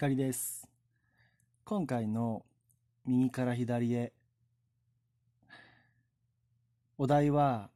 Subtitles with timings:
[0.00, 0.66] 光です。
[1.66, 2.46] 今回の
[3.04, 4.14] 右から左へ
[6.96, 7.68] お題は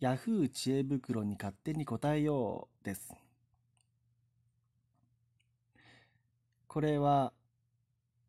[0.00, 3.14] Yahoo 知恵袋に勝手に答えようです。
[6.66, 7.34] これは、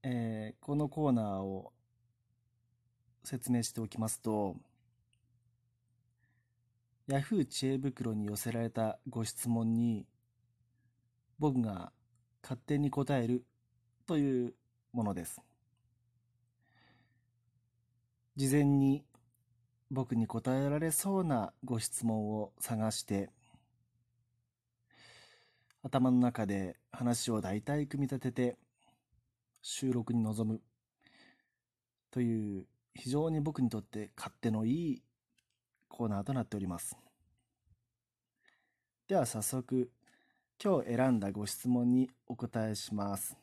[0.03, 1.71] えー、このコーナーを
[3.23, 4.57] 説明しておきますと
[7.07, 10.05] Yahoo 知恵袋に寄せられたご質問に
[11.39, 11.93] 僕が
[12.47, 13.43] 勝手に答える
[14.05, 14.53] という
[14.93, 15.41] ものです。
[18.37, 19.03] 事前に
[19.91, 23.29] 僕に答えられそうなご質問を探して
[25.83, 28.57] 頭の中で話を大体組み立てて
[29.61, 30.61] 収録に臨む
[32.11, 35.03] という非常に僕にとって勝手のいい
[35.89, 36.95] コーナーとなっております。
[39.09, 39.91] では早速
[40.63, 43.37] 今日選んだご質問にお答えします。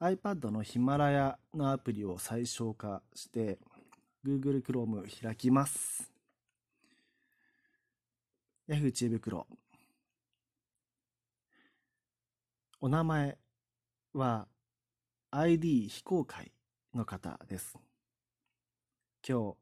[0.00, 3.58] iPad のヒマラヤのアプリを最小化して
[4.24, 6.12] Google Chrome 開きます。
[8.68, 9.48] Yahoo 知恵袋。
[12.80, 13.36] お名前
[14.12, 14.46] は
[15.32, 16.52] ID 非公開
[16.94, 17.76] の方です。
[19.28, 19.56] 今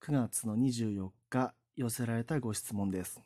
[0.00, 3.20] 日9月の24日寄せられたご質問です。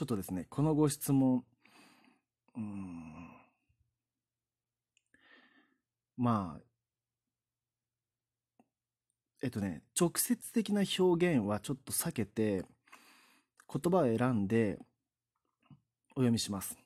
[0.00, 1.44] ちょっとですね、このご質問、
[6.16, 6.62] まあ、
[9.42, 12.64] えっとね、直接的な表現はちょっと避けて、
[13.70, 14.78] 言葉を選んで
[16.16, 16.78] お読みします。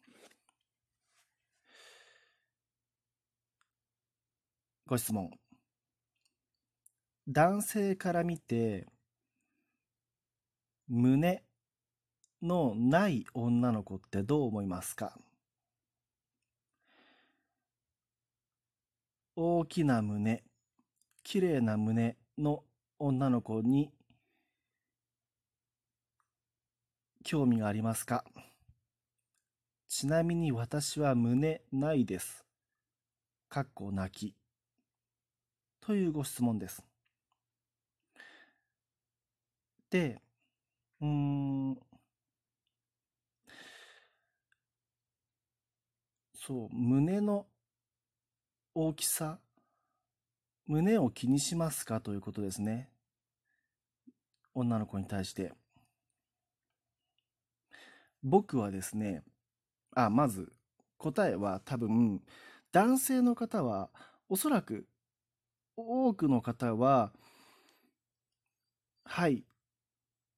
[4.87, 5.31] ご質問。
[7.29, 8.89] 男性から見て、
[10.89, 11.44] 胸
[12.43, 15.17] のない女の子ってどう思いますか？
[19.37, 20.45] 大きな胸、
[21.23, 22.63] 綺麗な胸の
[22.99, 23.91] 女の子に
[27.25, 28.25] 興味がありますか？
[29.89, 32.45] ちなみに私は胸ないです。
[33.49, 34.35] かっこ泣き。
[35.81, 36.83] というご質問です。
[39.91, 40.21] で、
[41.01, 41.79] うーん、
[46.47, 47.47] そう、胸の
[48.75, 49.39] 大きさ、
[50.67, 52.91] 胸を気にしますかということですね。
[54.53, 55.55] 女の子に対して。
[58.23, 59.23] 僕はですね、
[59.95, 60.53] あ、まず
[60.99, 62.21] 答えは多分、
[62.73, 63.89] 男性の方は、
[64.29, 64.87] おそらく
[65.77, 67.13] 多くの方は、
[69.07, 69.45] はい、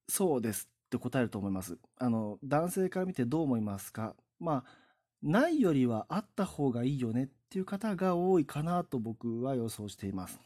[0.07, 1.77] そうですって答えると思います。
[1.97, 4.15] あの、男性から見てどう思いますか？
[4.39, 4.86] まあ、
[5.21, 10.39] ないよりはあった方がいいよねっていう方が多いかなと僕は予想しています。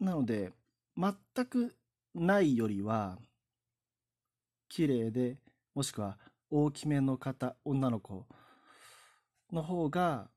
[0.00, 0.52] なので、
[0.96, 1.74] 全く
[2.14, 3.18] ないよりは、
[4.68, 5.38] 綺麗で、
[5.74, 6.18] もしくは
[6.50, 8.26] 大きめの方、女の子
[9.52, 10.30] の方が、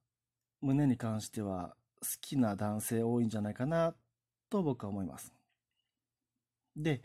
[0.62, 3.96] 胸に関しては好きな男性多いんじゃないかな
[4.50, 5.34] と僕は思います。
[6.76, 7.02] で、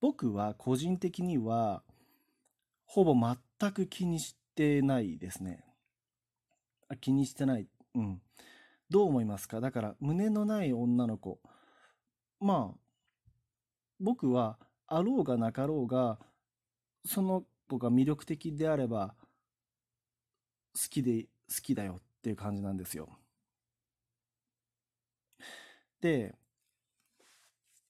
[0.00, 1.82] 僕は個人的には、
[2.86, 5.64] ほぼ全く気にしてないですね。
[6.88, 7.68] あ気にしてない。
[7.94, 8.22] うん。
[8.88, 9.60] どう思いますか？
[9.60, 11.40] だから、胸のない女の子。
[12.40, 12.78] まあ、
[13.98, 16.18] 僕は、あろうがなかろうが、
[17.04, 19.14] その子が魅力的であれば、
[20.74, 21.28] 好きで、好
[21.62, 23.18] きだよっていう感じなんですよ。
[26.00, 26.34] で、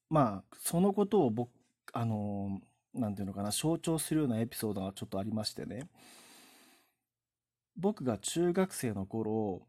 [0.08, 1.50] まあ、そのことを僕、
[1.92, 5.88] あのーなんていうのかな、象徴するようなエピソードがちょっとありましてね。
[7.76, 9.62] 僕が中学生の頃、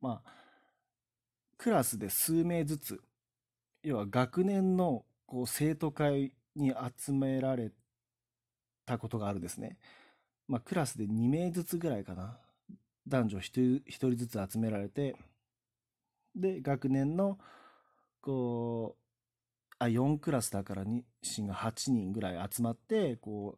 [0.00, 0.32] まあ、
[1.56, 3.00] クラスで数名ずつ、
[3.82, 7.70] 要は学年のこう生徒会に集められ
[8.84, 9.78] たことがあるですね。
[10.48, 12.38] まあ、クラスで2名ずつぐらいかな。
[13.06, 15.14] 男女 1, 1人ずつ集められて、
[16.34, 17.38] で、学年の、
[18.20, 19.03] こう、
[19.84, 23.56] あ、4クラスだからにが8人ぐらい集まって、こ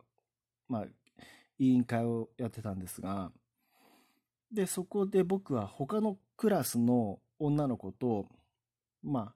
[0.69, 0.84] う、まあ、
[1.58, 3.32] 委員会をやってたんですが、
[4.52, 8.26] で、そこで僕は他のクラスの女の子と、
[9.02, 9.34] ま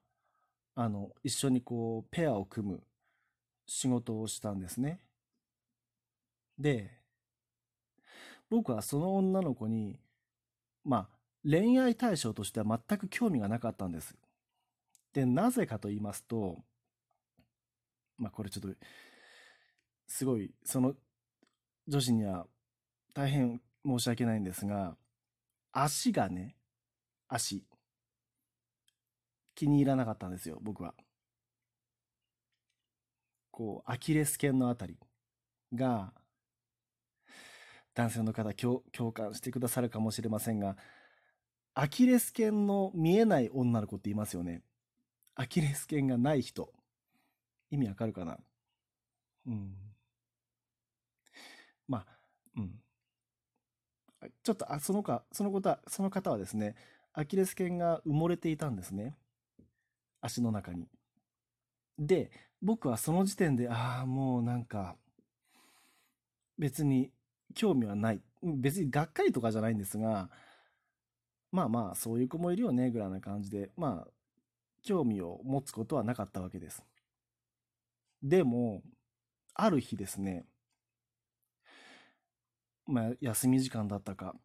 [0.75, 2.83] あ、あの、一緒にこう、ペアを組む
[3.67, 5.01] 仕事をしたんですね。
[6.57, 6.91] で、
[8.49, 9.99] 僕はその女の子に、
[10.83, 11.09] まあ、
[11.43, 14.15] 恋愛対象としては全く興味がなかったんです。
[15.13, 16.59] で、なぜかと言いますと、
[18.21, 18.77] まあこれちょっと、
[20.07, 20.93] すごい、その
[21.87, 22.45] 女子には
[23.15, 24.95] 大変申し訳ないんですが、
[25.71, 26.55] 足がね、
[27.27, 27.65] 足、
[29.55, 30.93] 気に入らなかったんですよ、僕は。
[33.49, 34.99] こう、アキレス腱のあたり
[35.73, 36.13] が、
[37.95, 40.77] 男性の方共感してくださるかもしれませんが、
[41.73, 44.61] アキレス腱の見えない女の子っていますよね。
[45.35, 46.71] アキレス腱がない人。
[47.71, 48.37] 意味わかるかな？
[49.47, 49.73] うん。
[51.87, 52.07] まあ、
[52.57, 52.79] うん。
[54.43, 56.75] ちょっと、あ、そのか、そのことは、その方はですね、
[57.13, 59.17] アキレス腱が埋もれていたんですね。
[60.21, 60.87] 足の中に。
[61.97, 62.29] で、
[62.61, 64.95] 僕はその時点で、ああ、もうなんか、
[66.57, 67.11] 別に
[67.55, 68.21] 興味はない。
[68.43, 70.29] 別にがっかりとかじゃないんですが、
[71.51, 74.11] まあまあ、そういう子もいるよね、ぐらいな感じで、まあ、
[74.83, 76.83] 興味を持つことはなかったわけです。
[78.21, 78.83] でも、
[79.53, 80.45] ある日ですね、
[82.85, 84.35] まあ、休み時間だったか、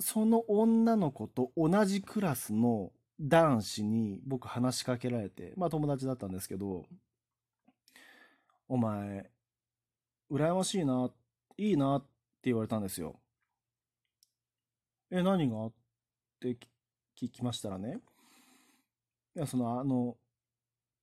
[0.00, 2.90] その女の子と同じクラスの
[3.20, 6.86] 男子に僕話しかけられて、まあ友達だったんですけど、
[8.66, 9.30] お前、
[10.30, 11.10] 羨ましいな、
[11.58, 12.06] いいなって
[12.44, 13.20] 言われたんですよ。
[15.10, 15.66] え、何が？
[15.66, 15.72] っ
[16.40, 16.56] て
[17.16, 17.98] 聞きましたらね、
[19.36, 20.16] いや、その、あの、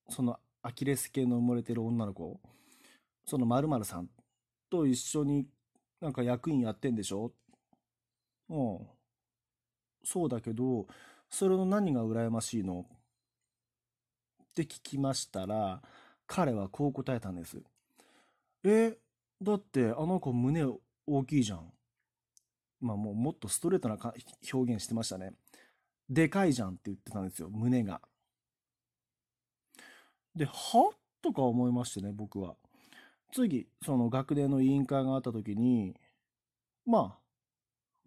[0.09, 2.39] そのアキレス腱の埋もれてる女の子、
[3.25, 4.09] その〇〇さん
[4.69, 5.47] と一緒に
[6.01, 7.31] なんか役員やってんでしょ？
[8.49, 8.79] うん。
[10.03, 10.87] そうだけど、
[11.29, 12.85] それの何が羨ましいの？
[14.43, 15.81] って聞きましたら、
[16.25, 17.61] 彼はこう答えたんです。
[18.63, 18.97] え、
[19.41, 20.65] だってあの子胸
[21.05, 21.71] 大きいじゃん。
[22.79, 23.97] まあもうもっとストレートな
[24.53, 25.33] 表現してましたね。
[26.09, 28.01] でかいじゃんって言ってたんですよ、胸が。
[30.37, 30.91] で、は？
[31.21, 32.55] とか思いましてね、僕は。
[33.33, 35.95] 次、その学年の委員会があった時に、
[36.85, 37.19] まあ、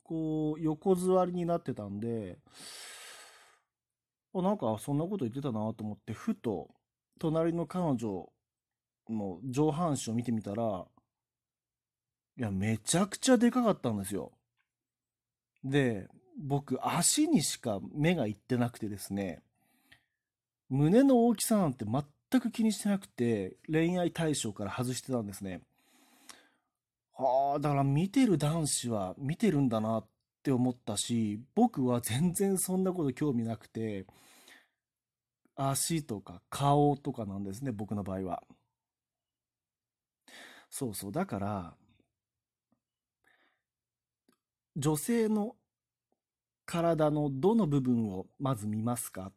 [0.04, 2.38] こう、横座りになってたんで、
[4.32, 6.70] あ、なんかそんなこと言ってたなと思って、ふと、
[7.18, 8.32] 隣の彼女
[9.08, 10.86] の上半身を見てみたら、
[12.38, 14.32] いや、めちゃくちゃでかかったんですよ。
[15.62, 19.42] で、僕、足にしか目がいってなくてですね、
[20.70, 21.84] 胸の大きさなんて
[22.30, 25.62] 全く気にしてなくて、恋愛対象から外してたんですね。
[27.18, 30.06] ああ、だから見てる男子は見てるんだなっ
[30.42, 34.06] て思ったし、僕は全然そんなこと興味なくて、
[35.56, 38.42] 足とか顔とかなんですね、僕の場合は。
[40.70, 41.74] そうそう、だから、
[44.76, 45.56] 女性の
[46.64, 49.32] 体のどの部分をまず見ますか？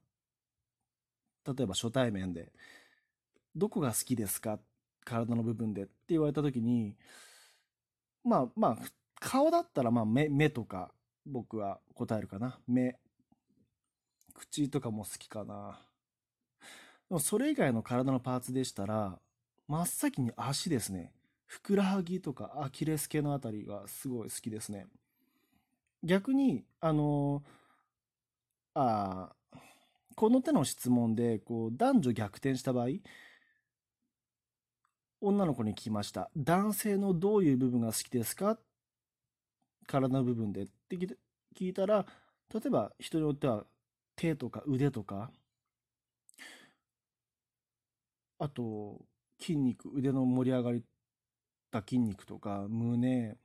[1.45, 2.53] 例えば初対面で、
[3.55, 4.59] どこが好きですか？
[5.05, 6.95] 体の部分でって言われた時に、
[8.23, 8.85] まあまあ、
[9.19, 10.91] 顔だったらまあ目、目とか
[11.25, 12.57] 僕は答えるかな。
[12.67, 12.97] 目。
[14.33, 15.79] 口とかも好きかな。
[17.09, 19.19] でもそれ以外の体のパーツでしたら、
[19.67, 21.11] 真っ先に足ですね。
[21.45, 24.87] ふくらはぎとかアキレス腱のあたりがすごい好きですね。
[26.01, 29.35] 逆に、あのー、あ
[30.15, 32.87] この手の質問で、こう、男女逆転した場合、
[35.25, 36.29] 女の子に聞きました。
[36.35, 38.59] 男性のどういう部分が好きですか？
[39.87, 40.97] 体の部分でって
[41.55, 42.05] 聞いたら、
[42.53, 43.63] 例えば人によっては
[44.17, 45.31] 手とか腕とか、
[48.37, 48.99] あと
[49.39, 50.81] 筋肉、腕の盛り上がっ
[51.71, 53.37] た筋肉とか胸、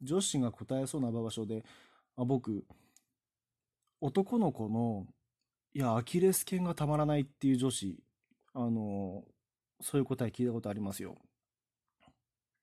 [0.00, 1.64] 女子が答えそうな場所で、
[2.16, 2.64] あ僕、
[4.00, 5.08] 男の子の、
[5.74, 7.98] いや、アキレス腱がたまらないっていう女子、
[8.54, 9.24] あの、
[9.80, 11.16] そういう答え聞いたことありますよ。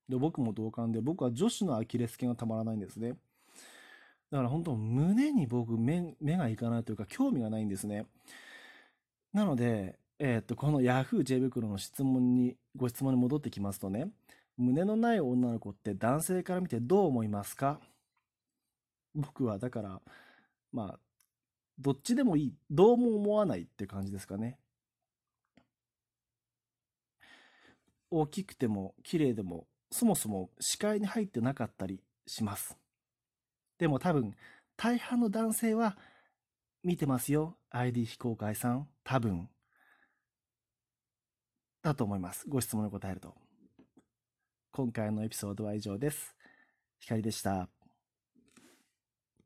[0.09, 3.15] で、僕も同感で、僕は女子のアキレス腱がたまらないんですね。
[4.31, 8.05] だから本当、胸に僕目、目がいかないというか、興味がないんですね。
[9.31, 11.23] なので、えー、っと、この Yahoo!
[11.23, 14.09] J 袋の質問に、ご質問に戻ってきますとね、
[14.57, 17.79] 胸のない女の子って男性から見てどう思いますか？
[19.15, 20.01] 僕はだから、
[20.71, 20.99] まあ、
[21.79, 24.57] どっちでもいい、どうも思わないって感じですかね。
[28.15, 32.77] 大きくても綺麗でもそもそも視界に入ってなかったりします。
[33.79, 34.35] でも多分
[34.77, 35.97] 大半の男性は
[36.83, 37.57] 見てますよ。
[37.71, 38.87] ID 非公開さん。
[39.03, 39.49] 多分。
[41.81, 42.47] だと思います。
[42.47, 43.33] ご質問に答えると。
[44.71, 46.35] 今回のエピソードは以上です。
[46.99, 47.82] 光でした。